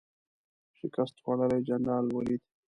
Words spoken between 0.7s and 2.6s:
شکست خوړلی جنرال ولید.